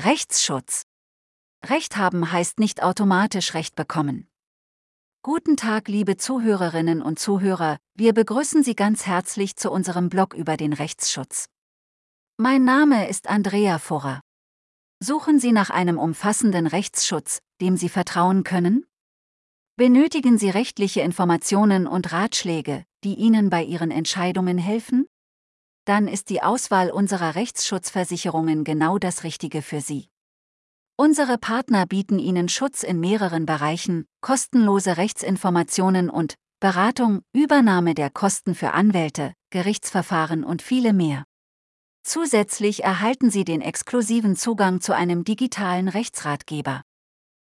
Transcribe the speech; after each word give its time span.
Rechtsschutz. 0.00 0.84
Recht 1.66 1.96
haben 1.96 2.30
heißt 2.30 2.60
nicht 2.60 2.84
automatisch 2.84 3.54
Recht 3.54 3.74
bekommen. 3.74 4.28
Guten 5.22 5.56
Tag, 5.56 5.88
liebe 5.88 6.16
Zuhörerinnen 6.16 7.02
und 7.02 7.18
Zuhörer, 7.18 7.78
wir 7.94 8.12
begrüßen 8.12 8.62
Sie 8.62 8.76
ganz 8.76 9.06
herzlich 9.06 9.56
zu 9.56 9.72
unserem 9.72 10.08
Blog 10.08 10.34
über 10.34 10.56
den 10.56 10.72
Rechtsschutz. 10.72 11.46
Mein 12.36 12.62
Name 12.62 13.08
ist 13.08 13.28
Andrea 13.28 13.80
Furrer. 13.80 14.20
Suchen 15.02 15.40
Sie 15.40 15.50
nach 15.50 15.70
einem 15.70 15.98
umfassenden 15.98 16.68
Rechtsschutz, 16.68 17.40
dem 17.60 17.76
Sie 17.76 17.88
vertrauen 17.88 18.44
können? 18.44 18.86
Benötigen 19.74 20.38
Sie 20.38 20.50
rechtliche 20.50 21.00
Informationen 21.00 21.88
und 21.88 22.12
Ratschläge, 22.12 22.84
die 23.02 23.16
Ihnen 23.16 23.50
bei 23.50 23.64
Ihren 23.64 23.90
Entscheidungen 23.90 24.58
helfen? 24.58 25.07
Dann 25.88 26.06
ist 26.06 26.28
die 26.28 26.42
Auswahl 26.42 26.90
unserer 26.90 27.34
Rechtsschutzversicherungen 27.34 28.62
genau 28.62 28.98
das 28.98 29.24
Richtige 29.24 29.62
für 29.62 29.80
Sie. 29.80 30.10
Unsere 30.96 31.38
Partner 31.38 31.86
bieten 31.86 32.18
Ihnen 32.18 32.50
Schutz 32.50 32.82
in 32.82 33.00
mehreren 33.00 33.46
Bereichen, 33.46 34.04
kostenlose 34.20 34.98
Rechtsinformationen 34.98 36.10
und 36.10 36.34
Beratung, 36.60 37.22
Übernahme 37.32 37.94
der 37.94 38.10
Kosten 38.10 38.54
für 38.54 38.72
Anwälte, 38.72 39.32
Gerichtsverfahren 39.48 40.44
und 40.44 40.60
viele 40.60 40.92
mehr. 40.92 41.24
Zusätzlich 42.02 42.84
erhalten 42.84 43.30
Sie 43.30 43.44
den 43.44 43.62
exklusiven 43.62 44.36
Zugang 44.36 44.82
zu 44.82 44.94
einem 44.94 45.24
digitalen 45.24 45.88
Rechtsratgeber. 45.88 46.82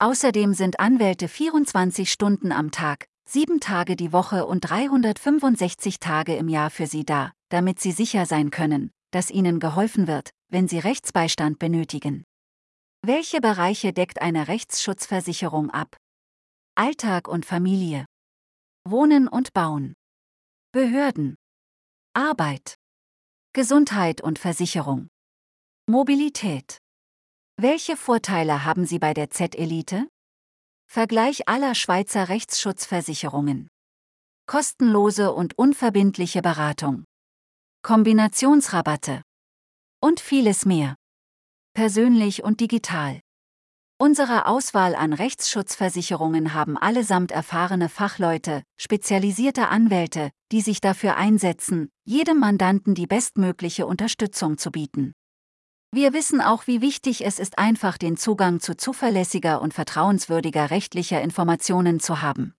Außerdem 0.00 0.52
sind 0.52 0.80
Anwälte 0.80 1.28
24 1.28 2.10
Stunden 2.10 2.50
am 2.50 2.72
Tag, 2.72 3.06
7 3.28 3.60
Tage 3.60 3.94
die 3.94 4.12
Woche 4.12 4.46
und 4.46 4.62
365 4.62 6.00
Tage 6.00 6.34
im 6.34 6.48
Jahr 6.48 6.70
für 6.70 6.88
Sie 6.88 7.04
da, 7.04 7.30
damit 7.48 7.80
Sie 7.80 7.92
sicher 7.92 8.26
sein 8.26 8.50
können, 8.50 8.90
dass 9.10 9.30
Ihnen 9.30 9.60
geholfen 9.60 10.06
wird, 10.06 10.30
wenn 10.48 10.68
Sie 10.68 10.78
Rechtsbeistand 10.78 11.58
benötigen. 11.58 12.24
Welche 13.02 13.40
Bereiche 13.40 13.92
deckt 13.92 14.20
eine 14.20 14.48
Rechtsschutzversicherung 14.48 15.70
ab? 15.70 15.96
Alltag 16.74 17.28
und 17.28 17.46
Familie. 17.46 18.04
Wohnen 18.84 19.28
und 19.28 19.52
Bauen. 19.52 19.94
Behörden. 20.72 21.36
Arbeit. 22.14 22.76
Gesundheit 23.52 24.20
und 24.20 24.38
Versicherung. 24.38 25.08
Mobilität. 25.86 26.78
Welche 27.56 27.96
Vorteile 27.96 28.64
haben 28.64 28.84
Sie 28.86 28.98
bei 28.98 29.14
der 29.14 29.30
Z-Elite? 29.30 30.08
Vergleich 30.86 31.48
aller 31.48 31.74
Schweizer 31.74 32.28
Rechtsschutzversicherungen. 32.28 33.68
Kostenlose 34.46 35.32
und 35.32 35.56
unverbindliche 35.56 36.42
Beratung. 36.42 37.04
Kombinationsrabatte. 37.86 39.22
Und 40.02 40.18
vieles 40.18 40.66
mehr 40.66 40.96
persönlich 41.72 42.42
und 42.42 42.58
digital. 42.58 43.20
Unsere 43.96 44.46
Auswahl 44.46 44.96
an 44.96 45.12
Rechtsschutzversicherungen 45.12 46.52
haben 46.52 46.76
allesamt 46.76 47.30
erfahrene 47.30 47.88
Fachleute, 47.88 48.64
spezialisierte 48.76 49.68
Anwälte, 49.68 50.32
die 50.50 50.62
sich 50.62 50.80
dafür 50.80 51.16
einsetzen, 51.16 51.88
jedem 52.04 52.40
Mandanten 52.40 52.96
die 52.96 53.06
bestmögliche 53.06 53.86
Unterstützung 53.86 54.58
zu 54.58 54.72
bieten. 54.72 55.12
Wir 55.92 56.12
wissen 56.12 56.40
auch, 56.40 56.66
wie 56.66 56.80
wichtig 56.80 57.24
es 57.24 57.38
ist, 57.38 57.56
einfach 57.56 57.98
den 57.98 58.16
Zugang 58.16 58.58
zu 58.58 58.76
zuverlässiger 58.76 59.62
und 59.62 59.74
vertrauenswürdiger 59.74 60.72
rechtlicher 60.72 61.22
Informationen 61.22 62.00
zu 62.00 62.20
haben. 62.20 62.52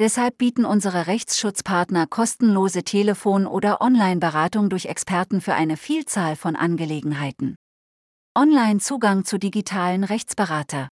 Deshalb 0.00 0.38
bieten 0.38 0.64
unsere 0.64 1.08
Rechtsschutzpartner 1.08 2.06
kostenlose 2.06 2.84
Telefon- 2.84 3.46
oder 3.46 3.82
Online-Beratung 3.82 4.70
durch 4.70 4.86
Experten 4.86 5.42
für 5.42 5.52
eine 5.52 5.76
Vielzahl 5.76 6.36
von 6.36 6.56
Angelegenheiten. 6.56 7.54
Online-Zugang 8.34 9.26
zu 9.26 9.38
digitalen 9.38 10.02
Rechtsberater. 10.02 10.88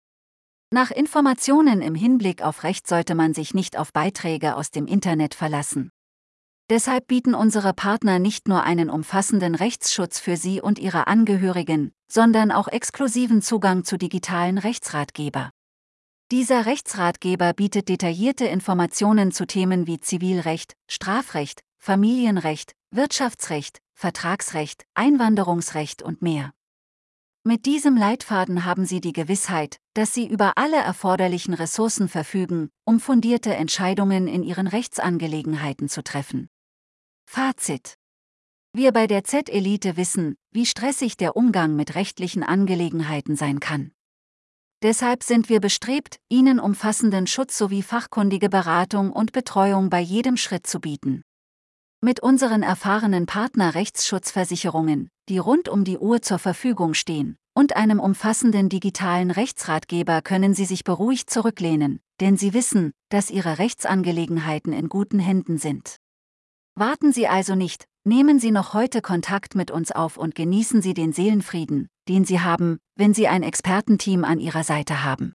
Nach 0.74 0.90
Informationen 0.90 1.82
im 1.82 1.96
Hinblick 1.96 2.44
auf 2.44 2.64
Recht 2.64 2.88
sollte 2.88 3.14
man 3.14 3.34
sich 3.34 3.54
nicht 3.54 3.78
auf 3.78 3.92
Beiträge 3.92 4.56
aus 4.56 4.72
dem 4.72 4.88
Internet 4.88 5.34
verlassen. 5.36 5.90
Deshalb 6.70 7.08
bieten 7.08 7.36
unsere 7.36 7.74
Partner 7.74 8.20
nicht 8.20 8.48
nur 8.48 8.64
einen 8.64 8.90
umfassenden 8.90 9.56
Rechtsschutz 9.56 10.18
für 10.18 10.38
Sie 10.38 10.62
und 10.62 10.80
Ihre 10.80 11.08
Angehörigen, 11.08 11.92
sondern 12.10 12.54
auch 12.54 12.70
exklusiven 12.70 13.42
Zugang 13.42 13.84
zu 13.84 13.98
digitalen 13.98 14.58
Rechtsratgeber. 14.58 15.50
Dieser 16.34 16.66
Rechtsratgeber 16.66 17.54
bietet 17.54 17.90
detaillierte 17.90 18.46
Informationen 18.46 19.32
zu 19.32 19.46
Themen 19.46 19.86
wie 19.86 20.00
Zivilrecht, 20.00 20.74
Strafrecht, 20.88 21.62
Familienrecht, 21.78 22.72
Wirtschaftsrecht, 22.90 23.84
Vertragsrecht, 23.94 24.84
Einwanderungsrecht 24.96 26.02
und 26.02 26.24
mehr. 26.24 26.52
Mit 27.44 27.68
diesem 27.68 27.96
Leitfaden 27.96 28.66
haben 28.66 28.88
Sie 28.88 29.00
die 29.00 29.14
Gewissheit, 29.14 29.78
dass 29.94 30.16
Sie 30.16 30.28
über 30.28 30.54
alle 30.56 30.78
erforderlichen 30.78 31.54
Ressourcen 31.54 32.10
verfügen, 32.10 32.72
um 32.84 33.00
fundierte 33.00 33.54
Entscheidungen 33.54 34.28
in 34.28 34.42
Ihren 34.42 34.66
Rechtsangelegenheiten 34.66 35.88
zu 35.88 36.04
treffen. 36.04 36.50
Fazit. 37.28 38.00
Wir 38.72 38.92
bei 38.92 39.06
der 39.06 39.24
Z-Elite 39.24 39.98
wissen, 39.98 40.34
wie 40.50 40.66
stressig 40.66 41.16
der 41.16 41.36
Umgang 41.36 41.76
mit 41.76 41.94
rechtlichen 41.94 42.42
Angelegenheiten 42.42 43.36
sein 43.36 43.60
kann. 43.60 43.92
Deshalb 44.84 45.24
sind 45.24 45.48
wir 45.48 45.62
bestrebt, 45.62 46.18
Ihnen 46.28 46.60
umfassenden 46.60 47.26
Schutz 47.26 47.58
sowie 47.58 47.82
fachkundige 47.82 48.50
Beratung 48.50 49.14
und 49.14 49.32
Betreuung 49.32 49.90
bei 49.90 50.02
jedem 50.02 50.36
Schritt 50.36 50.68
zu 50.68 50.82
bieten. 50.82 51.22
Mit 52.02 52.20
unseren 52.20 52.64
erfahrenen 52.64 53.26
Partner 53.26 53.76
Rechtsschutzversicherungen, 53.76 55.08
die 55.30 55.38
rund 55.38 55.70
um 55.70 55.86
die 55.86 55.98
Uhr 55.98 56.22
zur 56.22 56.38
Verfügung 56.38 56.96
stehen, 56.96 57.38
und 57.54 57.78
einem 57.78 58.02
umfassenden 58.02 58.68
digitalen 58.68 59.32
Rechtsratgeber 59.32 60.22
können 60.22 60.54
Sie 60.54 60.66
sich 60.66 60.84
beruhigt 60.84 61.30
zurücklehnen, 61.30 62.02
denn 62.20 62.36
Sie 62.36 62.54
wissen, 62.54 62.92
dass 63.08 63.32
Ihre 63.32 63.60
Rechtsangelegenheiten 63.60 64.74
in 64.74 64.90
guten 64.90 65.20
Händen 65.20 65.60
sind. 65.60 65.96
Warten 66.76 67.14
Sie 67.14 67.30
also 67.30 67.56
nicht, 67.56 67.86
nehmen 68.06 68.40
Sie 68.40 68.52
noch 68.52 68.74
heute 68.74 69.02
Kontakt 69.02 69.56
mit 69.56 69.72
uns 69.72 69.92
auf 69.92 70.18
und 70.18 70.36
genießen 70.36 70.82
Sie 70.82 70.94
den 70.94 71.14
Seelenfrieden, 71.14 71.88
den 72.08 72.26
Sie 72.26 72.40
haben, 72.40 72.80
wenn 72.96 73.14
Sie 73.14 73.28
ein 73.28 73.44
Expertenteam 73.44 74.24
an 74.24 74.40
Ihrer 74.40 74.64
Seite 74.64 75.04
haben. 75.04 75.34